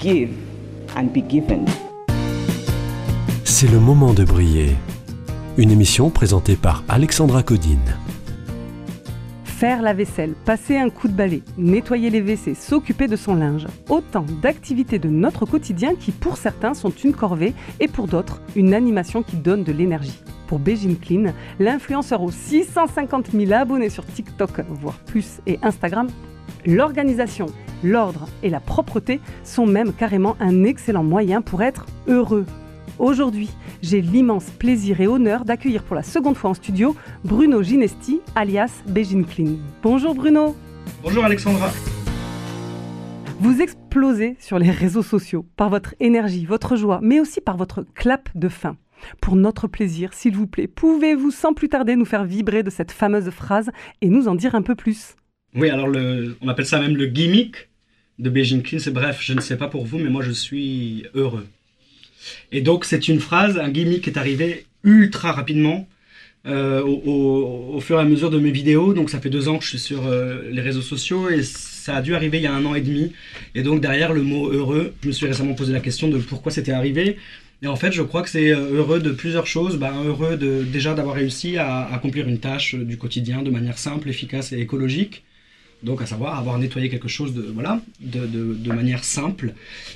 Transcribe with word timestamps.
Give 0.00 0.30
and 0.96 1.08
be 1.12 1.22
given. 1.28 1.66
C'est 3.44 3.70
le 3.70 3.78
moment 3.78 4.14
de 4.14 4.24
briller. 4.24 4.70
Une 5.58 5.70
émission 5.70 6.08
présentée 6.08 6.56
par 6.56 6.84
Alexandra 6.88 7.42
Codine. 7.42 7.98
Faire 9.44 9.82
la 9.82 9.92
vaisselle, 9.92 10.32
passer 10.46 10.78
un 10.78 10.88
coup 10.88 11.06
de 11.06 11.12
balai, 11.12 11.42
nettoyer 11.58 12.08
les 12.08 12.22
WC, 12.22 12.54
s'occuper 12.54 13.08
de 13.08 13.16
son 13.16 13.34
linge. 13.34 13.66
Autant 13.90 14.24
d'activités 14.40 14.98
de 14.98 15.10
notre 15.10 15.44
quotidien 15.44 15.94
qui 15.94 16.12
pour 16.12 16.38
certains 16.38 16.72
sont 16.72 16.88
une 16.88 17.12
corvée 17.12 17.52
et 17.78 17.86
pour 17.86 18.06
d'autres 18.06 18.40
une 18.56 18.72
animation 18.72 19.22
qui 19.22 19.36
donne 19.36 19.64
de 19.64 19.72
l'énergie. 19.72 20.18
Pour 20.46 20.60
Beijing 20.60 20.98
Clean, 20.98 21.34
l'influenceur 21.58 22.22
aux 22.22 22.30
650 22.30 23.32
000 23.32 23.52
abonnés 23.52 23.90
sur 23.90 24.06
TikTok, 24.06 24.62
voire 24.66 24.98
plus, 25.00 25.42
et 25.46 25.58
Instagram, 25.62 26.08
l'organisation, 26.64 27.46
l'ordre 27.82 28.28
et 28.42 28.50
la 28.50 28.60
propreté 28.60 29.20
sont 29.44 29.66
même 29.66 29.92
carrément 29.92 30.36
un 30.40 30.64
excellent 30.64 31.04
moyen 31.04 31.42
pour 31.42 31.62
être 31.62 31.86
heureux. 32.08 32.46
Aujourd'hui, 32.98 33.48
j'ai 33.82 34.02
l'immense 34.02 34.50
plaisir 34.50 35.00
et 35.00 35.06
honneur 35.06 35.44
d'accueillir 35.44 35.82
pour 35.82 35.96
la 35.96 36.02
seconde 36.02 36.36
fois 36.36 36.50
en 36.50 36.54
studio 36.54 36.94
Bruno 37.24 37.62
Ginesti, 37.62 38.20
alias 38.34 38.82
Beijing 38.86 39.24
Clean. 39.24 39.56
Bonjour 39.82 40.14
Bruno 40.14 40.54
Bonjour 41.02 41.24
Alexandra. 41.24 41.70
Vous 43.38 43.62
explosez 43.62 44.36
sur 44.38 44.58
les 44.58 44.70
réseaux 44.70 45.02
sociaux 45.02 45.46
par 45.56 45.70
votre 45.70 45.94
énergie, 45.98 46.44
votre 46.44 46.76
joie, 46.76 47.00
mais 47.02 47.20
aussi 47.20 47.40
par 47.40 47.56
votre 47.56 47.86
clap 47.94 48.28
de 48.34 48.50
fin. 48.50 48.76
Pour 49.22 49.34
notre 49.34 49.66
plaisir, 49.66 50.12
s'il 50.12 50.36
vous 50.36 50.46
plaît, 50.46 50.68
pouvez-vous 50.68 51.30
sans 51.30 51.54
plus 51.54 51.70
tarder 51.70 51.96
nous 51.96 52.04
faire 52.04 52.24
vibrer 52.24 52.62
de 52.62 52.68
cette 52.68 52.92
fameuse 52.92 53.30
phrase 53.30 53.70
et 54.02 54.10
nous 54.10 54.28
en 54.28 54.34
dire 54.34 54.54
un 54.54 54.60
peu 54.60 54.74
plus? 54.74 55.16
Oui, 55.54 55.70
alors 55.70 55.88
le, 55.88 56.36
on 56.42 56.48
appelle 56.48 56.66
ça 56.66 56.78
même 56.80 56.96
le 56.96 57.06
gimmick 57.06 57.69
de 58.20 58.30
Beijing. 58.30 58.62
C'est 58.78 58.92
bref, 58.92 59.18
je 59.20 59.32
ne 59.32 59.40
sais 59.40 59.56
pas 59.56 59.68
pour 59.68 59.84
vous, 59.86 59.98
mais 59.98 60.10
moi 60.10 60.22
je 60.22 60.30
suis 60.30 61.06
heureux. 61.14 61.46
Et 62.52 62.60
donc 62.60 62.84
c'est 62.84 63.08
une 63.08 63.20
phrase, 63.20 63.58
un 63.58 63.70
gimmick 63.70 64.02
qui 64.02 64.10
est 64.10 64.18
arrivé 64.18 64.66
ultra 64.84 65.32
rapidement 65.32 65.88
euh, 66.46 66.82
au, 66.82 67.78
fur 67.80 67.98
et 67.98 68.02
à 68.02 68.04
mesure 68.04 68.30
de 68.30 68.38
mes 68.38 68.50
vidéos. 68.50 68.94
Donc 68.94 69.10
ça 69.10 69.20
fait 69.20 69.30
deux 69.30 69.48
ans 69.48 69.58
que 69.58 69.64
je 69.64 69.70
suis 69.70 69.78
sur 69.78 70.06
euh, 70.06 70.42
les 70.50 70.62
réseaux 70.62 70.82
sociaux 70.82 71.28
et 71.28 71.42
ça 71.42 71.96
a 71.96 72.02
dû 72.02 72.14
arriver 72.14 72.38
il 72.38 72.44
y 72.44 72.46
a 72.46 72.54
un 72.54 72.64
an 72.64 72.74
et 72.74 72.80
demi. 72.80 73.12
Et 73.54 73.62
donc 73.62 73.80
derrière 73.80 74.12
le 74.12 74.22
mot 74.22 74.50
heureux, 74.50 74.94
je 75.02 75.08
me 75.08 75.12
suis 75.12 75.26
récemment 75.26 75.54
posé 75.54 75.72
la 75.72 75.80
question 75.80 76.08
de 76.08 76.18
pourquoi 76.18 76.52
c'était 76.52 76.72
arrivé. 76.72 77.16
Et 77.62 77.66
en 77.66 77.76
fait, 77.76 77.92
je 77.92 78.02
crois 78.02 78.22
que 78.22 78.30
c'est 78.30 78.52
euh, 78.52 78.76
heureux 78.76 79.00
de 79.00 79.10
plusieurs 79.10 79.46
choses. 79.46 79.76
Ben, 79.76 79.92
heureux 80.04 80.36
de, 80.36 80.62
déjà 80.62 80.94
d'avoir 80.94 81.16
réussi 81.16 81.58
à 81.58 81.86
accomplir 81.92 82.26
une 82.26 82.38
tâche 82.38 82.74
du 82.74 82.96
quotidien 82.96 83.42
de 83.42 83.50
manière 83.50 83.78
simple, 83.78 84.08
efficace 84.08 84.52
et 84.52 84.58
écologique. 84.60 85.24
Donc, 85.82 86.02
à 86.02 86.06
savoir 86.06 86.38
avoir 86.38 86.58
nettoyé 86.58 86.88
quelque 86.88 87.08
chose 87.08 87.32
de, 87.32 87.42
voilà, 87.42 87.80
de, 88.00 88.26
de, 88.26 88.72
manière 88.72 89.02
simple. 89.02 89.54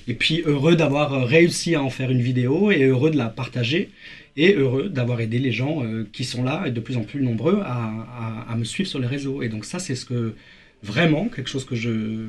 Et 0.08 0.14
puis, 0.14 0.42
heureux 0.46 0.77
d'avoir 0.77 1.12
euh, 1.12 1.24
réussi 1.24 1.74
à 1.74 1.82
en 1.82 1.90
faire 1.90 2.10
une 2.10 2.22
vidéo 2.22 2.70
et 2.70 2.84
heureux 2.84 3.10
de 3.10 3.18
la 3.18 3.28
partager. 3.28 3.90
Et 4.36 4.55
heureux 4.55 4.88
d'avoir 4.88 5.20
aidé 5.20 5.38
les 5.38 5.52
gens 5.52 5.84
euh, 5.84 6.08
qui 6.12 6.24
sont 6.24 6.42
là 6.42 6.64
et 6.67 6.73
de 6.73 6.80
plus 6.80 6.96
en 6.96 7.02
plus 7.02 7.23
nombreux 7.23 7.61
à, 7.64 8.46
à, 8.48 8.56
me 8.56 8.64
suivre 8.64 8.89
sur 8.89 8.98
les 8.98 9.06
réseaux. 9.06 9.42
Et 9.42 9.48
donc, 9.48 9.64
ça, 9.64 9.78
c'est 9.78 9.94
ce 9.94 10.05
que 10.05 10.34
vraiment, 10.83 11.28
quelque 11.28 11.48
chose 11.48 11.64
que 11.64 11.77
je, 11.77 12.28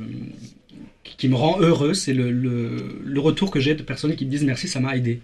qui 1.03 1.15
qui 1.17 1.29
me 1.29 1.35
rend 1.35 1.59
heureux, 1.59 1.93
c'est 1.93 2.13
le, 2.13 2.31
le, 2.31 3.01
le 3.03 3.19
retour 3.19 3.49
que 3.51 3.59
j'ai 3.59 3.73
de 3.73 3.83
personnes 3.83 4.15
qui 4.15 4.25
me 4.25 4.31
disent 4.31 4.43
merci, 4.43 4.67
ça 4.67 4.79
m'a 4.79 4.95
aidé. 4.95 5.21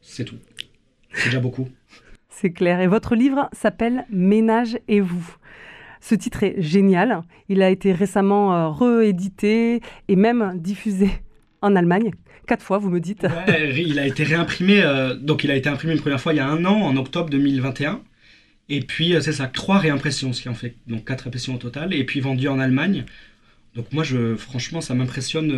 C'est 0.00 0.24
tout. 0.24 0.38
C'est 1.12 1.26
déjà 1.26 1.40
beaucoup. 1.40 1.68
C'est 2.28 2.52
clair. 2.52 2.80
Et 2.80 2.86
votre 2.86 3.14
livre 3.14 3.48
s'appelle 3.52 4.06
Ménage 4.10 4.78
et 4.88 5.00
vous. 5.00 5.36
Ce 6.00 6.14
titre 6.14 6.42
est 6.42 6.60
génial. 6.60 7.22
Il 7.48 7.62
a 7.62 7.70
été 7.70 7.92
récemment 7.92 8.54
euh, 8.54 8.70
réédité 8.70 9.80
et 10.08 10.16
même 10.16 10.54
diffusé 10.56 11.10
en 11.62 11.76
Allemagne. 11.76 12.10
Quatre 12.46 12.64
fois, 12.64 12.78
vous 12.78 12.90
me 12.90 13.00
dites. 13.00 13.26
Il 13.76 13.98
a 13.98 14.06
été 14.06 14.24
réimprimé, 14.24 14.82
euh, 14.82 15.14
donc 15.14 15.44
il 15.44 15.50
a 15.50 15.56
été 15.56 15.68
imprimé 15.68 15.92
une 15.92 16.00
première 16.00 16.20
fois 16.20 16.32
il 16.32 16.36
y 16.36 16.40
a 16.40 16.48
un 16.48 16.64
an, 16.64 16.80
en 16.80 16.96
octobre 16.96 17.30
2021. 17.30 18.00
Et 18.70 18.80
puis 18.80 19.14
euh, 19.14 19.20
c'est 19.20 19.32
ça, 19.32 19.46
trois 19.46 19.78
réimpressions, 19.78 20.32
ce 20.32 20.42
qui 20.42 20.48
en 20.48 20.54
fait 20.54 20.74
donc 20.86 21.04
quatre 21.04 21.28
impressions 21.28 21.54
au 21.54 21.58
total, 21.58 21.92
et 21.92 22.04
puis 22.04 22.20
vendu 22.20 22.48
en 22.48 22.58
Allemagne. 22.58 23.04
Donc 23.76 23.92
moi, 23.92 24.02
je, 24.02 24.34
franchement, 24.34 24.80
ça 24.80 24.94
m'impressionne 24.94 25.48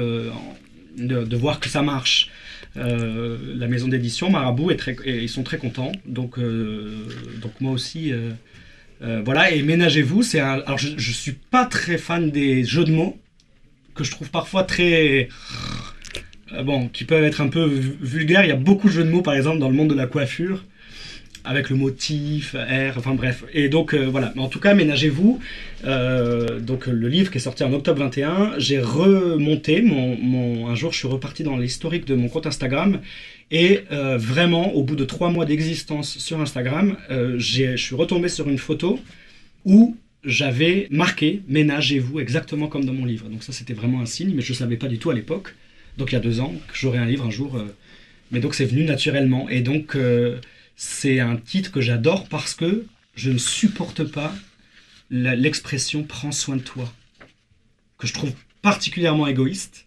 de, 0.99 1.37
voir 1.37 1.61
que 1.61 1.69
ça 1.69 1.81
marche. 1.81 2.31
La 2.75 3.69
maison 3.69 3.89
d'édition 3.89 4.29
Marabout 4.29 4.71
est 4.71 4.87
ils 5.07 5.31
sont 5.31 5.45
très 5.45 5.57
contents. 5.57 5.93
Donc, 6.05 6.39
donc 6.39 7.53
moi 7.61 7.73
aussi, 7.73 8.13
euh, 9.03 9.23
voilà. 9.25 9.51
Et 9.51 9.63
ménagez-vous, 9.63 10.23
c'est 10.23 10.41
un. 10.41 10.61
Alors 10.67 10.79
je, 10.79 10.89
je 10.97 11.13
suis 11.13 11.33
pas 11.33 11.65
très 11.65 11.99
fan 11.99 12.31
des 12.31 12.65
jeux 12.65 12.85
de 12.85 12.93
mots 12.93 13.19
que 13.95 14.05
je 14.05 14.11
trouve 14.11 14.31
parfois 14.31 14.65
très 14.65 15.29
euh, 16.53 16.63
bon, 16.63 16.89
qui 16.89 17.05
peuvent 17.05 17.25
être 17.25 17.41
un 17.41 17.49
peu 17.49 17.65
vu- 17.65 17.97
vulgaires. 18.01 18.45
Il 18.45 18.49
y 18.49 18.53
a 18.53 18.57
beaucoup 18.57 18.89
de 18.89 18.93
jeux 18.93 19.05
de 19.05 19.11
mots, 19.11 19.23
par 19.23 19.35
exemple, 19.35 19.59
dans 19.59 19.69
le 19.69 19.75
monde 19.75 19.91
de 19.91 19.95
la 19.95 20.07
coiffure, 20.07 20.65
avec 21.45 21.71
le 21.71 21.77
mot 21.77 21.91
tif, 21.91 22.55
air, 22.55 22.95
enfin 22.99 23.15
bref. 23.15 23.45
Et 23.53 23.69
donc, 23.69 23.95
euh, 23.95 24.07
voilà. 24.07 24.33
En 24.37 24.49
tout 24.49 24.61
cas, 24.61 24.75
ménagez-vous. 24.75 25.41
Euh, 25.85 26.61
donc, 26.61 26.87
le 26.87 27.09
livre 27.09 27.31
qui 27.31 27.39
est 27.39 27.41
sorti 27.41 27.65
en 27.65 27.73
octobre 27.73 27.99
21, 27.99 28.55
j'ai 28.59 28.79
remonté 28.81 29.83
mon, 29.83 30.69
Un 30.69 30.75
jour, 30.75 30.93
je 30.93 30.99
suis 30.99 31.09
reparti 31.09 31.43
dans 31.43 31.57
l'historique 31.57 32.07
de 32.07 32.15
mon 32.15 32.29
compte 32.29 32.47
Instagram. 32.47 33.01
Et 33.51 33.81
euh, 33.91 34.17
vraiment, 34.17 34.73
au 34.75 34.83
bout 34.83 34.97
de 34.97 35.05
trois 35.05 35.31
mois 35.31 35.45
d'existence 35.45 36.19
sur 36.19 36.41
Instagram, 36.41 36.97
je 37.11 37.77
suis 37.77 37.95
retombé 37.95 38.29
sur 38.29 38.49
une 38.49 38.59
photo 38.59 38.99
où 39.65 39.97
j'avais 40.25 40.87
marqué 40.91 41.43
ménagez-vous 41.49 42.21
exactement 42.21 42.69
comme 42.69 42.85
dans 42.85 42.95
mon 42.95 43.05
livre. 43.05 43.29
Donc 43.29 43.43
ça 43.43 43.53
c'était 43.53 43.75
vraiment 43.75 44.01
un 44.01 44.07
signe, 44.07 44.33
mais 44.35 44.41
je 44.41 44.53
ne 44.53 44.57
savais 44.57 44.77
pas 44.77 44.87
du 44.87 44.99
tout 44.99 45.11
à 45.11 45.15
l'époque. 45.15 45.55
Donc 45.99 46.13
il 46.13 46.15
y 46.15 46.19
a 46.19 46.21
deux 46.21 46.41
ans 46.41 46.55
que 46.69 46.75
j'aurais 46.75 46.99
un 46.99 47.05
livre 47.05 47.27
un 47.27 47.31
jour. 47.31 47.63
mais 48.31 48.41
donc 48.41 48.55
c'est 48.55 48.65
venu 48.65 48.85
naturellement. 48.85 49.49
Et 49.51 49.61
donc 49.61 49.97
c'est 50.83 51.21
un 51.21 51.37
titre 51.37 51.71
que 51.71 51.81
j'adore 51.81 52.27
parce 52.29 52.55
que 52.55 52.87
je 53.15 53.31
ne 53.31 53.39
supporte 53.39 54.03
pas 54.03 54.35
l'expression 55.11 56.03
prends 56.03 56.33
soin 56.33 56.57
de 56.57 56.63
toi, 56.63 56.93
que 57.99 58.09
je 58.09 58.13
trouve 58.13 58.33
particulièrement 58.63 59.29
égoïste. 59.29 59.87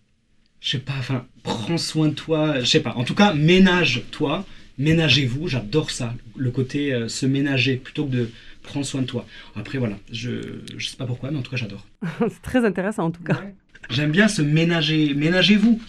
Je 0.61 0.69
sais 0.69 0.79
pas, 0.79 0.93
enfin, 0.97 1.25
prends 1.43 1.77
soin 1.77 2.07
de 2.07 2.13
toi, 2.13 2.61
je 2.61 2.65
sais 2.65 2.79
pas. 2.79 2.93
En 2.93 3.03
tout 3.03 3.13
cas, 3.13 3.33
ménage-toi, 3.33 4.45
ménagez-vous, 4.77 5.49
j'adore 5.49 5.91
ça. 5.91 6.13
Le 6.37 6.49
côté 6.49 6.93
euh, 6.93 7.09
se 7.09 7.25
ménager 7.25 7.75
plutôt 7.75 8.05
que 8.05 8.11
de 8.11 8.29
prendre 8.63 8.85
soin 8.85 9.01
de 9.01 9.07
toi. 9.07 9.27
Après, 9.53 9.77
voilà, 9.77 9.97
je, 10.13 10.61
je 10.77 10.87
sais 10.87 10.95
pas 10.95 11.05
pourquoi, 11.05 11.29
mais 11.29 11.37
en 11.37 11.41
tout 11.41 11.51
cas, 11.51 11.57
j'adore. 11.57 11.85
C'est 12.19 12.41
très 12.41 12.63
intéressant 12.63 13.03
en 13.03 13.11
tout 13.11 13.23
cas. 13.23 13.41
J'aime 13.89 14.11
bien 14.11 14.29
se 14.29 14.41
ménager. 14.41 15.13
Ménagez-vous. 15.13 15.81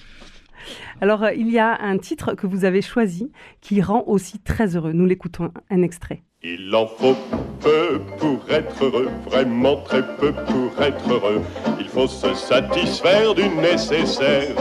Alors, 1.01 1.25
euh, 1.25 1.33
il 1.35 1.51
y 1.51 1.59
a 1.59 1.81
un 1.81 1.99
titre 1.99 2.35
que 2.35 2.47
vous 2.47 2.65
avez 2.65 2.83
choisi 2.83 3.31
qui 3.61 3.81
rend 3.83 4.05
aussi 4.07 4.39
très 4.39 4.77
heureux. 4.77 4.93
Nous 4.93 5.07
l'écoutons 5.07 5.51
un 5.71 5.83
extrait. 5.83 6.23
Il 6.43 6.75
en 6.75 6.87
faut 6.87 7.17
peu 7.61 8.01
pour 8.19 8.39
être 8.51 8.85
heureux, 8.85 9.09
vraiment 9.25 9.77
très 9.83 10.03
peu 10.17 10.33
pour 10.33 10.83
être 10.83 11.11
heureux. 11.11 11.43
Il 11.81 11.89
faut 11.89 12.07
se 12.07 12.35
satisfaire 12.35 13.35
du 13.35 13.49
nécessaire. 13.49 14.55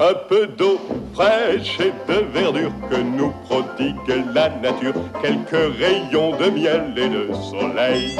Un 0.00 0.14
peu 0.28 0.48
d'eau 0.48 0.80
fraîche 1.12 1.78
et 1.80 1.92
de 2.10 2.24
verdure 2.32 2.72
que 2.90 2.96
nous 2.96 3.30
prodigue 3.44 3.94
la 4.34 4.48
nature. 4.48 4.94
Quelques 5.22 5.76
rayons 5.78 6.36
de 6.36 6.50
miel 6.50 6.92
et 6.96 7.08
de 7.08 7.32
soleil. 7.34 8.16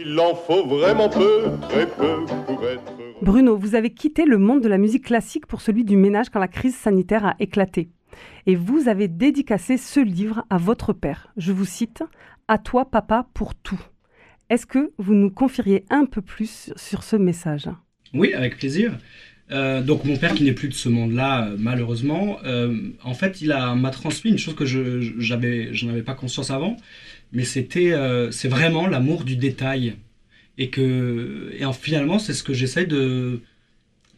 Il 0.00 0.18
en 0.18 0.34
faut 0.34 0.64
vraiment 0.64 1.08
peu, 1.08 1.50
très 1.68 1.86
peu 1.86 2.24
pour 2.46 2.64
être 2.64 2.82
heureux. 2.98 3.03
Bruno, 3.22 3.56
vous 3.56 3.74
avez 3.74 3.90
quitté 3.90 4.24
le 4.26 4.38
monde 4.38 4.62
de 4.62 4.68
la 4.68 4.78
musique 4.78 5.04
classique 5.06 5.46
pour 5.46 5.60
celui 5.60 5.84
du 5.84 5.96
ménage 5.96 6.28
quand 6.30 6.40
la 6.40 6.48
crise 6.48 6.74
sanitaire 6.76 7.24
a 7.24 7.36
éclaté. 7.40 7.88
Et 8.46 8.54
vous 8.54 8.88
avez 8.88 9.08
dédicacé 9.08 9.76
ce 9.76 10.00
livre 10.00 10.44
à 10.50 10.58
votre 10.58 10.92
père. 10.92 11.32
Je 11.36 11.52
vous 11.52 11.64
cite 11.64 12.02
À 12.48 12.58
toi, 12.58 12.90
papa, 12.90 13.26
pour 13.34 13.54
tout. 13.54 13.80
Est-ce 14.50 14.66
que 14.66 14.92
vous 14.98 15.14
nous 15.14 15.30
confieriez 15.30 15.84
un 15.90 16.04
peu 16.04 16.20
plus 16.20 16.72
sur 16.76 17.02
ce 17.02 17.16
message? 17.16 17.68
Oui, 18.12 18.34
avec 18.34 18.58
plaisir. 18.58 18.96
Euh, 19.50 19.82
donc 19.82 20.04
mon 20.04 20.16
père 20.16 20.34
qui 20.34 20.44
n'est 20.44 20.52
plus 20.52 20.68
de 20.68 20.74
ce 20.74 20.88
monde-là, 20.88 21.48
euh, 21.48 21.56
malheureusement, 21.58 22.38
euh, 22.44 22.76
en 23.02 23.14
fait, 23.14 23.40
il 23.42 23.48
m'a 23.48 23.90
transmis 23.90 24.30
une 24.30 24.38
chose 24.38 24.54
que 24.54 24.64
je 24.64 25.00
je- 25.00 25.34
n'avais 25.86 26.02
pas 26.02 26.14
conscience 26.14 26.50
avant, 26.50 26.76
mais 27.32 27.44
c'était, 27.44 27.92
c'est 28.30 28.48
vraiment 28.48 28.86
l'amour 28.86 29.24
du 29.24 29.36
détail, 29.36 29.96
et 30.58 30.70
que, 30.70 31.50
et 31.58 31.64
en- 31.64 31.72
finalement, 31.72 32.18
c'est 32.18 32.34
ce 32.34 32.42
que 32.42 32.54
j'essaie 32.54 32.86
de 32.86 33.40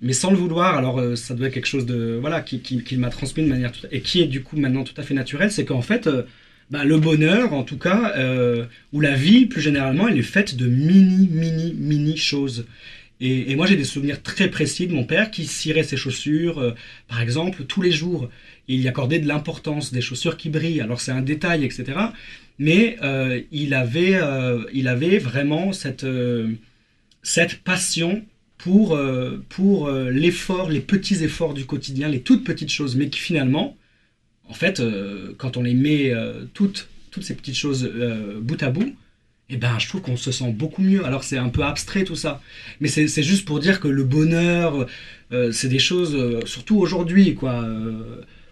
mais 0.03 0.13
sans 0.13 0.31
le 0.31 0.37
vouloir. 0.37 0.77
Alors 0.77 0.99
euh, 1.01 1.17
ça 1.17 1.35
doit 1.35 1.49
être 1.49 1.55
quelque 1.55 1.67
chose 1.67 1.87
de 1.87 2.19
voilà 2.21 2.41
qui, 2.43 2.61
qui- 2.61 2.83
qu'il 2.85 2.99
m'a 2.99 3.11
transmis 3.11 3.45
de 3.45 3.49
manière 3.49 3.73
et 3.91 4.01
qui 4.01 4.21
est 4.21 4.27
du 4.27 4.43
coup 4.43 4.57
maintenant 4.57 4.85
tout 4.85 4.95
à 4.99 5.03
fait 5.03 5.15
naturel, 5.15 5.51
c'est 5.51 5.65
qu'en 5.65 5.83
fait 5.83 6.07
euh, 6.07 6.23
bah, 6.71 6.85
le 6.85 6.99
bonheur 6.99 7.53
en 7.55 7.63
tout 7.63 7.79
cas 7.79 8.13
euh, 8.17 8.65
ou 8.93 9.01
la 9.01 9.15
vie 9.15 9.47
plus 9.47 9.61
généralement, 9.63 10.09
elle 10.09 10.19
est 10.19 10.23
faite 10.23 10.57
de 10.57 10.67
mini 10.67 11.29
mini 11.31 11.75
mini 11.75 12.17
choses. 12.17 12.67
Et, 13.21 13.55
moi 13.57 13.67
j'ai 13.67 13.77
des 13.77 13.85
souvenirs 13.85 14.23
très 14.23 14.49
précis 14.51 14.87
de 14.87 14.93
mon 14.93 15.05
père 15.05 15.31
qui 15.31 15.47
cirait 15.47 15.85
ses 15.85 15.97
chaussures, 15.97 16.75
par 17.09 17.21
exemple, 17.23 17.65
tous 17.65 17.81
les 17.81 17.91
jours. 17.93 18.29
Il 18.69 18.81
y 18.81 18.89
accordait 18.89 19.19
de 19.21 19.27
l'importance, 19.27 19.91
des 19.93 20.03
chaussures 20.03 20.37
qui 20.37 20.51
brillent. 20.51 20.83
Alors 20.83 21.01
c'est 21.01 21.13
un 21.13 21.23
détail, 21.23 21.65
etc. 21.65 22.13
Mais 22.59 22.97
euh, 23.03 23.43
il, 23.53 23.75
avait, 23.75 24.15
euh, 24.15 24.65
il 24.73 24.89
avait 24.89 25.19
vraiment 25.19 25.73
cette, 25.73 26.05
euh, 26.05 26.53
cette 27.23 27.63
passion 27.63 28.25
pour, 28.59 28.99
pour 29.51 29.91
l'effort, 29.91 30.71
les 30.71 30.81
petits 30.81 31.23
efforts 31.23 31.55
du 31.55 31.67
quotidien, 31.67 32.09
les 32.09 32.23
toutes 32.23 32.43
petites 32.43 32.73
choses, 32.73 32.97
mais 32.97 33.11
qui 33.11 33.21
finalement, 33.21 33.77
en 34.49 34.55
fait, 34.55 34.83
quand 35.37 35.57
on 35.57 35.63
les 35.63 35.75
met 35.75 36.13
toutes, 36.53 36.89
toutes 37.13 37.23
ces 37.23 37.37
petites 37.37 37.55
choses 37.55 37.89
bout 38.41 38.61
à 38.63 38.71
bout, 38.71 38.97
eh 39.51 39.57
ben, 39.57 39.79
je 39.79 39.87
trouve 39.87 40.01
qu'on 40.01 40.17
se 40.17 40.33
sent 40.33 40.51
beaucoup 40.53 40.83
mieux. 40.83 41.05
Alors 41.05 41.23
c'est 41.23 41.37
un 41.37 41.51
peu 41.51 41.63
abstrait 41.63 42.03
tout 42.03 42.17
ça, 42.17 42.41
mais 42.81 42.89
c'est 42.89 43.23
juste 43.23 43.45
pour 43.45 43.61
dire 43.61 43.79
que 43.79 43.89
le 43.89 44.03
bonheur, 44.03 44.89
c'est 45.53 45.69
des 45.69 45.79
choses, 45.79 46.45
surtout 46.47 46.79
aujourd'hui, 46.79 47.35
quoi. 47.35 47.65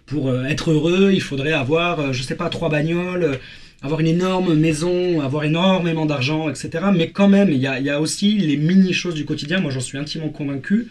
pour 0.05 0.33
être 0.45 0.71
heureux, 0.71 1.11
il 1.13 1.21
faudrait 1.21 1.53
avoir, 1.53 2.13
je 2.13 2.21
sais 2.21 2.35
pas, 2.35 2.49
trois 2.49 2.69
bagnoles, 2.69 3.39
avoir 3.85 3.99
une 3.99 4.07
énorme 4.07 4.55
maison, 4.55 5.21
avoir 5.21 5.43
énormément 5.43 6.07
d'argent, 6.07 6.49
etc. 6.49 6.85
Mais 6.93 7.11
quand 7.11 7.27
même, 7.27 7.49
il 7.49 7.59
y 7.59 7.67
a, 7.67 8.01
aussi 8.01 8.37
les 8.37 8.57
mini-choses 8.57 9.13
du 9.13 9.25
quotidien, 9.25 9.59
moi 9.59 9.69
j'en 9.69 9.79
suis 9.79 9.97
intimement 9.97 10.29
convaincu, 10.29 10.87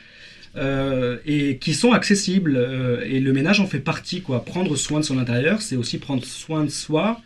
euh, 0.56 1.18
et 1.26 1.58
qui 1.58 1.74
sont 1.74 1.92
accessibles. 1.92 2.56
euh, 2.56 3.04
et 3.04 3.18
le 3.18 3.32
ménage 3.32 3.58
en 3.58 3.66
fait 3.66 3.80
partie, 3.80 4.22
quoi. 4.22 4.44
Prendre 4.44 4.76
soin 4.76 5.00
de 5.00 5.04
son 5.04 5.18
intérieur, 5.18 5.60
c'est 5.60 5.76
aussi 5.76 5.98
prendre 5.98 6.24
soin 6.24 6.64
de 6.64 6.70
soi, 6.70 7.20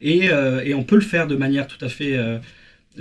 et, 0.00 0.30
euh, 0.30 0.74
on 0.74 0.82
peut 0.82 0.96
le 0.96 1.02
faire 1.02 1.26
de 1.26 1.36
manière 1.36 1.66
tout 1.66 1.84
à 1.84 1.88
fait 1.88 2.18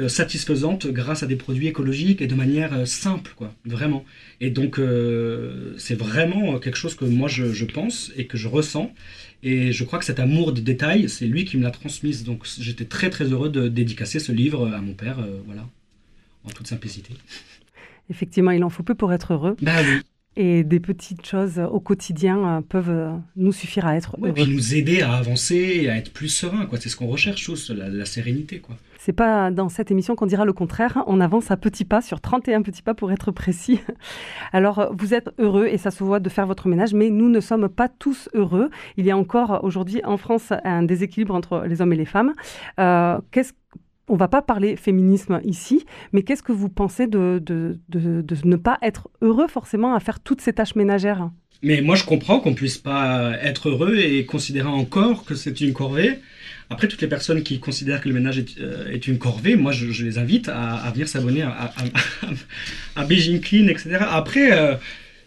satisfaisante 0.08 0.88
grâce 0.88 1.24
à 1.24 1.28
des 1.28 1.36
produits 1.36 1.68
écologiques 1.68 2.22
et 2.22 2.28
de 2.28 2.36
manière 2.36 2.74
euh, 2.74 2.86
simple, 2.86 3.34
quoi, 3.36 3.54
vraiment. 3.66 4.06
Et 4.40 4.50
donc, 4.50 4.80
euh, 4.80 5.74
c'est 5.78 5.96
vraiment 5.96 6.60
quelque 6.60 6.78
chose 6.78 6.96
que 6.96 7.06
moi 7.06 7.28
je, 7.28 7.52
je 7.52 7.66
pense 7.66 8.12
et 8.16 8.26
que 8.26 8.38
je 8.38 8.48
ressens. 8.48 8.94
Et 9.44 9.72
je 9.72 9.84
crois 9.84 10.00
que 10.00 10.06
cet 10.06 10.20
amour 10.20 10.54
des 10.54 10.62
détails, 10.62 11.10
c'est 11.10 11.26
lui 11.26 11.46
qui 11.46 11.58
me 11.58 11.64
l'a 11.64 11.72
transmise. 11.72 12.24
Donc, 12.24 12.46
j'étais 12.60 12.86
très 12.86 13.10
très 13.10 13.26
heureux 13.26 13.50
de 13.50 13.68
dédicacer 13.68 14.20
ce 14.20 14.32
livre 14.32 14.68
à 14.68 14.82
mon 14.82 14.94
père, 14.94 15.20
euh, 15.20 15.42
voilà, 15.46 15.68
en 16.44 16.50
toute 16.50 16.68
simplicité. 16.68 17.14
Effectivement, 18.10 18.52
il 18.52 18.64
en 18.64 18.70
faut 18.70 18.84
peu 18.84 18.96
pour 18.96 19.12
être 19.14 19.34
heureux. 19.34 19.56
Bah 19.62 19.82
oui. 19.84 20.02
Et 20.38 20.64
des 20.64 20.80
petites 20.80 21.26
choses 21.26 21.60
au 21.60 21.80
quotidien 21.80 22.38
euh, 22.38 22.62
peuvent 22.62 22.90
euh, 22.90 23.12
nous 23.36 23.52
suffire 23.52 23.86
à 23.86 23.96
être 23.96 24.16
heureux. 24.22 24.34
puis 24.34 24.48
nous 24.48 24.76
aider 24.76 25.02
à 25.02 25.14
avancer 25.14 25.56
et 25.56 25.90
à 25.90 25.98
être 25.98 26.14
plus 26.14 26.30
serein, 26.30 26.66
quoi. 26.66 26.80
C'est 26.80 26.90
ce 26.90 26.96
qu'on 26.96 27.08
recherche 27.08 27.44
tous, 27.44 27.70
la, 27.70 27.90
la 27.90 28.06
sérénité, 28.06 28.60
quoi. 28.60 28.78
C'est 29.04 29.14
pas 29.14 29.50
dans 29.50 29.68
cette 29.68 29.90
émission 29.90 30.16
qu'on 30.16 30.28
dira 30.28 30.46
le 30.46 30.54
contraire. 30.54 31.04
On 31.08 31.22
avance 31.22 31.50
à 31.50 31.58
petits 31.58 31.86
pas, 31.86 32.02
sur 32.02 32.22
31 32.22 32.62
petits 32.62 32.84
pas 32.84 32.94
pour 32.94 33.12
être 33.12 33.32
précis. 33.32 33.82
Alors, 34.54 34.94
vous 34.96 35.16
êtes 35.16 35.32
heureux 35.40 35.66
et 35.66 35.80
ça 35.80 35.90
se 35.90 36.04
voit 36.04 36.20
de 36.20 36.30
faire 36.30 36.46
votre 36.46 36.68
ménage, 36.68 36.94
mais 36.94 37.10
nous 37.10 37.28
ne 37.28 37.40
sommes 37.40 37.68
pas 37.68 37.90
tous 37.90 38.30
heureux. 38.36 38.70
Il 38.98 39.06
y 39.06 39.10
a 39.10 39.18
encore 39.18 39.64
aujourd'hui 39.64 40.02
en 40.04 40.18
France 40.18 40.54
un 40.64 40.84
déséquilibre 40.84 41.34
entre 41.34 41.64
les 41.68 41.82
hommes 41.82 41.94
et 41.94 41.96
les 41.96 42.06
femmes. 42.06 42.36
Euh, 42.80 43.20
qu'est-ce 43.32 43.54
on 44.12 44.18
va 44.18 44.28
pas 44.28 44.42
parler 44.42 44.76
féminisme 44.76 45.40
ici, 45.46 45.86
mais 46.12 46.22
qu'est-ce 46.24 46.44
que 46.44 46.52
vous 46.52 46.68
pensez 46.68 47.08
de, 47.08 47.42
de, 47.44 47.80
de, 47.90 48.36
ne 48.44 48.56
pas 48.58 48.78
être 48.82 49.10
heureux 49.22 49.48
forcément 49.48 49.96
à 49.96 50.00
faire 50.02 50.20
toutes 50.20 50.42
ces 50.42 50.52
tâches 50.52 50.76
ménagères? 50.76 51.32
Mais 51.64 51.82
moi, 51.82 51.96
je 51.96 52.04
comprends 52.04 52.40
qu'on 52.40 52.54
puisse 52.54 52.78
pas 52.78 53.32
être 53.42 53.70
heureux 53.70 53.98
et 53.98 54.26
considérer 54.26 54.68
encore 54.68 55.24
que 55.24 55.36
c'est 55.36 55.62
une 55.62 55.74
corvée. 55.74 56.20
Après, 56.70 56.88
toutes 56.88 57.02
les 57.02 57.08
personnes 57.08 57.44
qui 57.44 57.60
considèrent 57.60 58.02
que 58.02 58.10
le 58.10 58.16
ménage 58.16 58.40
est, 58.40 58.60
euh, 58.60 58.98
une 59.08 59.18
corvée, 59.18 59.56
moi, 59.56 59.72
je, 59.72 60.04
les 60.04 60.18
invite 60.18 60.50
à, 60.50 60.92
venir 60.92 61.08
s'abonner 61.08 61.44
à, 61.44 61.50
à, 61.52 61.66
à, 61.66 63.02
à 63.02 63.06
Beijing 63.06 63.40
Clean, 63.40 63.68
etc. 63.68 64.00
Après, 64.10 64.52
euh, 64.52 64.76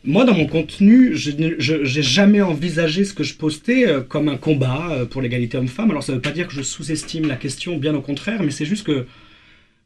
moi, 0.04 0.24
dans 0.24 0.34
mon 0.34 0.46
contenu, 0.46 1.16
je 1.16 1.30
n'ai 1.30 2.02
jamais 2.02 2.42
envisagé 2.42 3.04
ce 3.04 3.14
que 3.14 3.24
je 3.24 3.34
postais 3.34 3.88
euh, 3.88 4.00
comme 4.02 4.28
un 4.28 4.36
combat 4.36 4.88
euh, 4.90 5.06
pour 5.06 5.22
l'égalité 5.22 5.56
homme-femme. 5.56 5.90
Alors, 5.90 6.02
ça 6.02 6.12
ne 6.12 6.16
veut 6.16 6.22
pas 6.22 6.30
dire 6.30 6.46
que 6.46 6.52
je 6.52 6.62
sous-estime 6.62 7.26
la 7.26 7.36
question, 7.36 7.76
bien 7.78 7.94
au 7.94 8.02
contraire, 8.02 8.42
mais 8.42 8.50
c'est 8.50 8.66
juste 8.66 8.86
que 8.86 9.06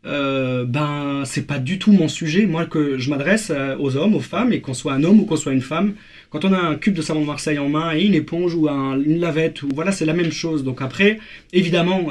euh, 0.06 0.65
ben 0.65 1.25
c'est 1.25 1.47
pas 1.47 1.59
du 1.59 1.79
tout 1.79 1.93
mon 1.93 2.09
sujet. 2.09 2.47
Moi, 2.47 2.67
que 2.67 2.99
je 2.99 3.11
m'adresse 3.11 3.50
euh, 3.55 3.76
aux 3.79 3.97
hommes, 3.97 4.15
aux 4.15 4.20
femmes, 4.20 4.53
et 4.53 4.61
qu'on 4.61 4.75
soit 4.75 4.93
un 4.93 5.05
homme 5.05 5.20
ou 5.20 5.25
qu'on 5.25 5.37
soit 5.37 5.53
une 5.53 5.61
femme, 5.61 5.94
quand 6.31 6.44
on 6.44 6.53
a 6.53 6.59
un 6.59 6.75
cube 6.76 6.94
de 6.94 7.03
savon 7.03 7.20
de 7.20 7.26
Marseille 7.26 7.59
en 7.59 7.69
main 7.69 7.94
et 7.94 8.03
une 8.05 8.15
éponge 8.15 8.55
ou 8.55 8.69
un- 8.69 8.99
une 9.00 9.20
lavette, 9.20 9.62
ou 9.62 9.69
voilà, 9.75 9.93
c'est 9.93 10.06
la 10.06 10.15
même 10.15 10.32
chose. 10.32 10.65
Donc 10.65 10.82
après, 10.82 11.19
évidemment, 11.53 12.09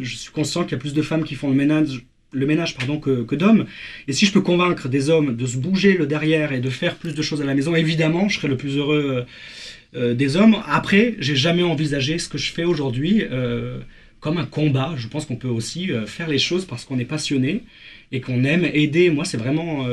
je 0.00 0.16
suis 0.16 0.32
conscient 0.32 0.62
qu'il 0.64 0.72
y 0.72 0.74
a 0.74 0.78
plus 0.78 0.94
de 0.94 1.02
femmes 1.02 1.24
qui 1.24 1.34
font 1.34 1.48
le 1.48 1.54
ménage, 1.56 2.04
le 2.34 2.46
ménage 2.46 2.76
pardon, 2.76 2.98
que, 2.98 3.22
que 3.22 3.34
d'hommes. 3.34 3.66
Et 4.08 4.12
si 4.12 4.26
je 4.26 4.32
peux 4.32 4.40
convaincre 4.40 4.88
des 4.88 5.10
hommes 5.10 5.36
de 5.36 5.46
se 5.46 5.56
bouger 5.56 5.96
le 5.96 6.06
derrière 6.06 6.52
et 6.52 6.60
de 6.60 6.70
faire 6.70 6.96
plus 6.96 7.14
de 7.14 7.22
choses 7.22 7.40
à 7.40 7.44
la 7.44 7.54
maison, 7.54 7.74
évidemment, 7.74 8.28
je 8.28 8.38
serai 8.38 8.48
le 8.48 8.56
plus 8.56 8.76
heureux 8.76 9.26
euh, 9.94 10.00
euh, 10.00 10.14
des 10.14 10.36
hommes. 10.36 10.56
Après, 10.66 11.14
j'ai 11.18 11.36
jamais 11.36 11.62
envisagé 11.62 12.18
ce 12.18 12.28
que 12.28 12.38
je 12.38 12.52
fais 12.52 12.64
aujourd'hui 12.64 13.22
euh, 13.30 13.78
comme 14.20 14.38
un 14.38 14.46
combat. 14.46 14.94
Je 14.96 15.08
pense 15.08 15.26
qu'on 15.26 15.36
peut 15.36 15.48
aussi 15.48 15.90
faire 16.06 16.28
les 16.28 16.38
choses 16.38 16.64
parce 16.64 16.84
qu'on 16.84 16.98
est 16.98 17.04
passionné 17.04 17.62
et 18.10 18.20
qu'on 18.20 18.44
aime 18.44 18.64
aider. 18.64 19.10
Moi, 19.10 19.24
c'est 19.24 19.36
vraiment 19.36 19.86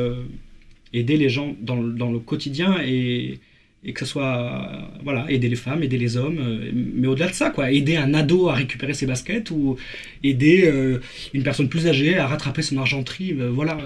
aider 0.93 1.17
les 1.17 1.27
gens 1.27 1.53
dans, 1.59 1.75
dans 1.75 2.11
le 2.11 2.19
quotidien 2.19 2.77
et, 2.81 3.39
et 3.83 3.93
que 3.93 3.99
ce 3.99 4.05
soit 4.05 4.37
euh, 4.37 4.99
voilà 5.03 5.25
aider 5.31 5.49
les 5.49 5.55
femmes, 5.55 5.81
aider 5.81 5.97
les 5.97 6.15
hommes, 6.15 6.37
euh, 6.39 6.71
mais 6.73 7.07
au-delà 7.07 7.27
de 7.27 7.33
ça, 7.33 7.49
quoi, 7.49 7.71
aider 7.71 7.97
un 7.97 8.13
ado 8.13 8.49
à 8.49 8.53
récupérer 8.53 8.93
ses 8.93 9.07
baskets 9.07 9.49
ou 9.49 9.77
aider 10.23 10.65
euh, 10.65 11.01
une 11.33 11.43
personne 11.43 11.67
plus 11.67 11.87
âgée 11.87 12.17
à 12.17 12.27
rattraper 12.27 12.61
son 12.61 12.77
argenterie, 12.77 13.33
voilà, 13.33 13.77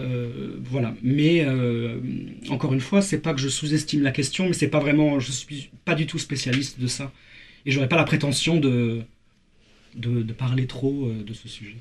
voilà. 0.63 0.93
Mais 1.01 1.45
encore 2.49 2.73
une 2.73 2.79
fois, 2.81 3.01
c'est 3.01 3.19
pas 3.19 3.33
que 3.33 3.39
je 3.39 3.47
sous-estime 3.49 4.01
la 4.01 4.11
question, 4.11 4.47
mais 4.47 4.53
c'est 4.53 4.67
pas 4.67 4.79
vraiment, 4.79 5.19
je 5.19 5.31
suis 5.31 5.69
pas 5.85 5.95
du 5.95 6.05
tout 6.05 6.19
spécialiste 6.19 6.79
de 6.79 6.87
ça 6.87 7.11
et 7.65 7.71
j'aurais 7.71 7.89
pas 7.89 7.95
la 7.95 8.03
prétention 8.03 8.57
de 8.57 9.03
parler 10.37 10.67
trop 10.67 11.09
de 11.09 11.33
ce 11.33 11.47
sujet. 11.47 11.77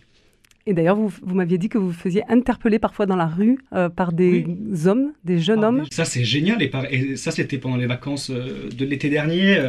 Et 0.66 0.72
d'ailleurs, 0.72 0.96
vous, 0.96 1.12
vous 1.22 1.34
m'aviez 1.34 1.58
dit 1.58 1.69
que 1.69 1.76
vous 1.76 1.88
vous 1.88 1.93
faisiez 1.93 2.22
interpeller 2.31 2.78
parfois 2.78 3.05
dans 3.05 3.16
la 3.16 3.26
rue 3.26 3.58
euh, 3.75 3.90
par 3.90 4.12
des 4.12 4.46
hommes, 4.87 5.12
des 5.25 5.38
jeunes 5.38 5.62
Ah, 5.62 5.69
hommes. 5.69 5.84
Ça, 5.90 6.05
c'est 6.06 6.25
génial. 6.25 6.62
Et, 6.62 6.69
par- 6.69 6.90
et 6.90 7.16
ça, 7.16 7.31
c'était 7.31 7.58
pendant 7.58 7.76
les 7.76 7.86
vacances 7.86 8.31
euh, 8.31 8.70
de 8.74 8.84
l'été 8.86 9.10
dernier. 9.10 9.69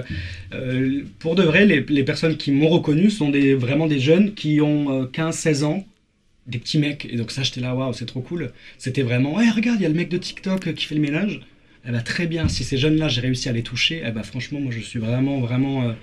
Euh, 0.54 1.02
pour 1.20 1.36
de 1.36 1.44
vrai, 1.44 1.66
les, 1.66 1.82
les 1.82 2.04
personnes 2.04 2.38
qui 2.38 2.52
m'ont 2.52 2.70
reconnu 2.70 3.10
sont 3.10 3.30
des, 3.30 3.56
vraiment 3.56 3.88
des 3.88 4.00
jeunes 4.00 4.34
qui 4.34 4.62
ont 4.62 5.02
euh, 5.02 5.06
15-16 5.08 5.64
ans, 5.66 5.86
des 6.48 6.60
petits 6.60 6.78
mecs. 6.80 7.06
Et 7.12 7.18
donc, 7.18 7.32
ça, 7.32 7.44
j'étais 7.44 7.60
là, 7.62 7.76
waouh, 7.76 7.92
c'est 7.92 8.06
trop 8.06 8.22
cool. 8.22 8.52
C'était 8.78 9.04
vraiment, 9.04 9.36
ouais, 9.36 9.50
regarde, 9.50 9.80
il 9.80 9.84
y 9.84 9.86
a 9.86 9.90
le 9.90 9.96
mec 9.96 10.08
de 10.10 10.18
TikTok 10.18 10.74
qui 10.76 10.86
fait 10.86 10.96
le 10.96 11.02
ménage. 11.02 11.42
Eh 11.88 11.92
ben, 11.92 12.02
très 12.02 12.26
bien. 12.26 12.48
Si 12.48 12.64
ces 12.64 12.78
jeunes-là, 12.78 13.10
j'ai 13.10 13.20
réussi 13.22 13.50
à 13.50 13.52
les 13.52 13.64
toucher, 13.64 14.02
eh 14.06 14.12
ben, 14.12 14.24
franchement, 14.24 14.60
moi, 14.62 14.72
je 14.72 14.80
suis 14.80 15.00
vraiment, 15.00 15.40
vraiment 15.42 15.94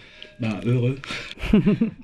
bah, 0.40 0.60
heureux. 0.64 0.98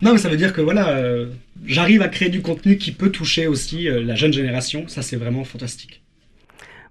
non, 0.02 0.12
mais 0.12 0.18
ça 0.18 0.28
veut 0.28 0.36
dire 0.36 0.52
que 0.52 0.60
voilà, 0.60 0.90
euh, 0.90 1.30
j'arrive 1.66 2.02
à 2.02 2.08
créer 2.08 2.28
du 2.28 2.42
contenu 2.42 2.76
qui 2.76 2.92
peut 2.92 3.10
toucher 3.10 3.46
aussi 3.46 3.88
euh, 3.88 4.02
la 4.02 4.14
jeune 4.14 4.32
génération. 4.32 4.86
Ça, 4.88 5.02
c'est 5.02 5.16
vraiment 5.16 5.44
fantastique. 5.44 6.02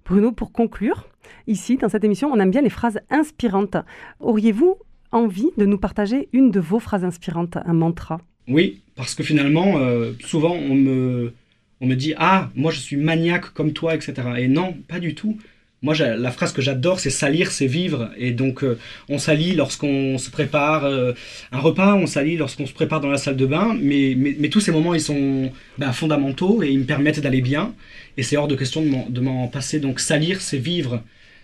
Bruno, 0.05 0.31
pour 0.31 0.51
conclure, 0.51 1.07
ici, 1.47 1.77
dans 1.77 1.89
cette 1.89 2.03
émission, 2.03 2.29
on 2.31 2.39
aime 2.39 2.51
bien 2.51 2.61
les 2.61 2.69
phrases 2.69 2.99
inspirantes. 3.09 3.77
Auriez-vous 4.19 4.77
envie 5.11 5.49
de 5.57 5.65
nous 5.65 5.77
partager 5.77 6.29
une 6.33 6.51
de 6.51 6.59
vos 6.59 6.79
phrases 6.79 7.03
inspirantes, 7.03 7.57
un 7.57 7.73
mantra? 7.73 8.19
Oui, 8.47 8.81
parce 8.95 9.15
que 9.15 9.23
finalement, 9.23 9.77
euh, 9.77 10.13
souvent 10.21 10.53
on 10.53 10.73
me, 10.73 11.33
on 11.81 11.87
me 11.87 11.95
dit 11.95 12.13
Ah, 12.17 12.49
moi 12.55 12.71
je 12.71 12.79
suis 12.79 12.95
maniaque 12.95 13.53
comme 13.53 13.73
toi, 13.73 13.95
etc. 13.95 14.13
Et 14.37 14.47
non, 14.47 14.75
pas 14.87 14.99
du 14.99 15.15
tout. 15.15 15.37
Moi, 15.83 15.93
la 15.95 16.31
phrase 16.31 16.53
que 16.53 16.61
j'adore, 16.61 16.99
c'est 16.99 17.11
salir, 17.11 17.51
c'est 17.51 17.67
vivre. 17.67 18.09
Et 18.17 18.31
donc, 18.31 18.63
euh, 18.63 18.79
on 19.09 19.19
salit 19.19 19.53
lorsqu'on 19.53 20.17
se 20.17 20.31
prépare 20.31 20.85
euh, 20.85 21.13
un 21.51 21.59
repas, 21.59 21.93
on 21.93 22.07
salit 22.07 22.35
lorsqu'on 22.35 22.65
se 22.65 22.73
prépare 22.73 22.99
dans 22.99 23.09
la 23.11 23.19
salle 23.19 23.35
de 23.37 23.45
bain. 23.45 23.77
Mais, 23.79 24.15
tous 24.49 24.59
ces 24.59 24.71
moments, 24.71 24.95
ils 24.95 25.01
sont 25.01 25.51
ben, 25.77 25.91
fondamentaux 25.91 26.63
et 26.63 26.69
ils 26.69 26.79
me 26.79 26.85
permettent 26.85 27.19
d'aller 27.19 27.41
bien. 27.41 27.75
Et 28.17 28.23
c'est 28.23 28.37
hors 28.37 28.47
de 28.47 28.55
question 28.55 28.81
de 29.07 29.21
m'en- 29.21 29.47
passer. 29.47 29.79
Donc, 29.79 29.99
salir, 29.99 30.41
c'est 30.41 30.57
vivre. 30.57 31.03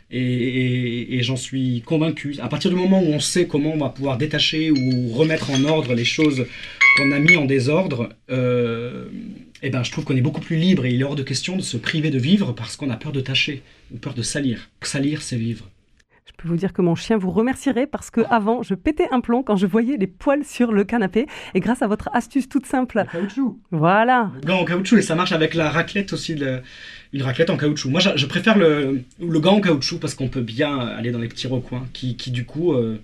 Et 0.09 1.19
j'en 1.21 1.35
suis 1.37 1.81
convaincu. 1.85 2.35
À 2.41 2.47
partir 2.47 2.69
du 2.69 2.75
moment 2.75 3.01
où 3.01 3.07
on 3.13 3.19
sait 3.19 3.47
comment 3.47 3.73
on 3.73 3.77
va 3.77 3.89
pouvoir 3.89 4.17
détacher 4.17 4.69
ou 4.71 5.09
remettre 5.13 5.49
en 5.51 5.63
ordre 5.65 5.93
les 5.95 6.05
choses 6.05 6.45
qu'on 6.97 7.11
a 7.11 7.19
mis 7.19 7.35
en 7.37 7.45
désordre, 7.45 8.09
euh, 8.29 9.05
eh 9.63 9.69
ben, 9.69 9.83
je 9.83 9.91
trouve 9.91 10.03
qu'on 10.05 10.15
est 10.15 10.21
beaucoup 10.21 10.41
plus 10.41 10.57
libre 10.57 10.85
et 10.85 10.91
il 10.93 11.01
est 11.01 11.03
hors 11.03 11.15
de 11.15 11.23
question 11.23 11.55
de 11.55 11.61
se 11.61 11.77
priver 11.77 12.09
de 12.11 12.19
vivre 12.19 12.51
parce 12.53 12.75
qu'on 12.77 12.89
a 12.89 12.97
peur 12.97 13.11
de 13.11 13.21
tâcher 13.21 13.63
ou 13.93 13.97
peur 13.97 14.13
de 14.13 14.21
salir. 14.21 14.69
Salir, 14.81 15.21
c'est 15.21 15.37
vivre. 15.37 15.69
Je 16.25 16.31
peux 16.37 16.47
vous 16.47 16.55
dire 16.57 16.73
que 16.73 16.81
mon 16.81 16.95
chien 16.95 17.17
vous 17.17 17.31
remercierait 17.31 17.85
parce 17.87 18.09
que 18.09 18.21
avant, 18.29 18.63
je 18.63 18.73
pétais 18.75 19.07
un 19.11 19.19
plomb 19.21 19.43
quand 19.43 19.55
je 19.57 19.65
voyais 19.67 19.97
les 19.97 20.07
poils 20.07 20.43
sur 20.45 20.71
le 20.71 20.83
canapé. 20.83 21.27
Et 21.53 21.59
grâce 21.59 21.81
à 21.81 21.87
votre 21.87 22.09
astuce 22.13 22.47
toute 22.49 22.65
simple, 22.65 23.05
Caoutchouc. 23.11 23.59
voilà. 23.71 24.31
Le 24.35 24.41
gant 24.47 24.59
en 24.59 24.65
caoutchouc 24.65 24.97
et 24.97 25.01
ça 25.01 25.15
marche 25.15 25.31
avec 25.33 25.53
la 25.53 25.69
raclette 25.69 26.13
aussi, 26.13 26.35
le- 26.35 26.61
une 27.13 27.21
raclette 27.23 27.49
en 27.49 27.57
caoutchouc. 27.57 27.89
Moi 27.89 27.99
je, 27.99 28.09
je 28.15 28.25
préfère 28.25 28.57
le, 28.57 29.01
le 29.19 29.39
gant 29.39 29.55
en 29.57 29.61
caoutchouc 29.61 29.99
parce 29.99 30.15
qu'on 30.15 30.29
peut 30.29 30.41
bien 30.41 30.77
aller 30.79 31.11
dans 31.11 31.19
les 31.19 31.27
petits 31.27 31.47
recoins 31.47 31.85
qui, 31.93 32.15
qui 32.15 32.31
du 32.31 32.45
coup 32.45 32.73
euh, 32.73 32.99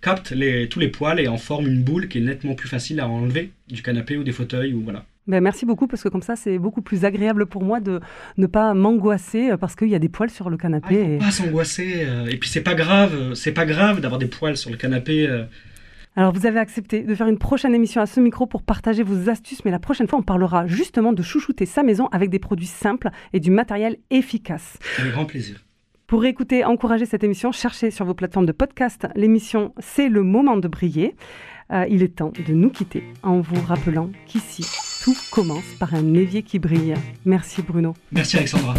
captent 0.00 0.32
les, 0.32 0.68
tous 0.68 0.80
les 0.80 0.88
poils 0.88 1.20
et 1.20 1.28
en 1.28 1.36
forment 1.38 1.66
une 1.68 1.82
boule 1.82 2.08
qui 2.08 2.18
est 2.18 2.22
nettement 2.22 2.54
plus 2.54 2.68
facile 2.68 3.00
à 3.00 3.08
enlever 3.08 3.50
du 3.68 3.82
canapé 3.82 4.16
ou 4.16 4.24
des 4.24 4.32
fauteuils 4.32 4.72
ou 4.72 4.80
voilà. 4.82 5.04
Ben, 5.26 5.40
merci 5.42 5.66
beaucoup 5.66 5.86
parce 5.86 6.02
que 6.02 6.08
comme 6.08 6.22
ça, 6.22 6.34
c'est 6.34 6.58
beaucoup 6.58 6.82
plus 6.82 7.04
agréable 7.04 7.46
pour 7.46 7.62
moi 7.62 7.78
de 7.80 8.00
ne 8.36 8.46
pas 8.46 8.74
m'angoisser 8.74 9.50
euh, 9.50 9.56
parce 9.56 9.76
qu'il 9.76 9.88
y 9.88 9.94
a 9.94 9.98
des 9.98 10.08
poils 10.08 10.30
sur 10.30 10.50
le 10.50 10.56
Ah, 10.58 10.62
canapé. 10.62 10.94
il 10.94 11.04
faut 11.06 11.12
et- 11.12 11.18
pas 11.18 11.30
s'angoisser 11.30 11.92
euh, 12.06 12.26
et 12.26 12.36
puis 12.36 12.48
c'est 12.48 12.62
pas 12.62 12.74
grave, 12.74 13.12
euh, 13.14 13.34
c'est 13.34 13.52
pas 13.52 13.66
grave 13.66 14.00
d'avoir 14.00 14.18
des 14.18 14.26
poils 14.26 14.56
sur 14.56 14.70
le 14.70 14.76
canapé. 14.76 15.28
Alors, 16.16 16.32
vous 16.32 16.44
avez 16.46 16.58
accepté 16.58 17.02
de 17.04 17.14
faire 17.14 17.28
une 17.28 17.38
prochaine 17.38 17.72
émission 17.74 18.00
à 18.00 18.06
ce 18.06 18.18
micro 18.18 18.44
pour 18.46 18.62
partager 18.64 19.04
vos 19.04 19.28
astuces, 19.30 19.64
mais 19.64 19.70
la 19.70 19.78
prochaine 19.78 20.08
fois, 20.08 20.18
on 20.18 20.22
parlera 20.22 20.66
justement 20.66 21.12
de 21.12 21.22
chouchouter 21.22 21.66
sa 21.66 21.84
maison 21.84 22.08
avec 22.10 22.30
des 22.30 22.40
produits 22.40 22.66
simples 22.66 23.10
et 23.32 23.38
du 23.38 23.50
matériel 23.52 23.96
efficace. 24.10 24.78
Avec 24.98 25.12
grand 25.12 25.24
plaisir. 25.26 25.64
Pour 26.08 26.24
écouter, 26.24 26.64
encourager 26.64 27.06
cette 27.06 27.22
émission, 27.22 27.52
cherchez 27.52 27.92
sur 27.92 28.04
vos 28.04 28.14
plateformes 28.14 28.46
de 28.46 28.50
podcast 28.52 29.06
l'émission 29.14 29.72
C'est 29.78 30.08
le 30.08 30.24
moment 30.24 30.56
de 30.56 30.66
briller. 30.66 31.14
Euh, 31.72 31.86
il 31.88 32.02
est 32.02 32.16
temps 32.16 32.32
de 32.48 32.52
nous 32.52 32.70
quitter 32.70 33.04
en 33.22 33.40
vous 33.40 33.60
rappelant 33.64 34.10
qu'ici, 34.26 34.66
tout 35.02 35.16
commence 35.30 35.64
par 35.78 35.94
un 35.94 36.14
évier 36.14 36.42
qui 36.42 36.58
brille. 36.58 36.94
Merci 37.24 37.62
Bruno. 37.62 37.94
Merci 38.12 38.36
Alexandra. 38.36 38.74